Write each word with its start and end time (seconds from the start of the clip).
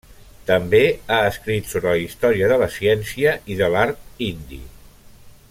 També 0.45 0.79
ha 1.15 1.19
escrit 1.31 1.69
sobre 1.73 1.93
la 1.97 2.01
història 2.05 2.49
de 2.53 2.59
la 2.63 2.71
ciència 2.77 3.35
i 3.53 3.59
de 3.61 3.69
l'art 3.75 4.27
indi. 4.31 4.61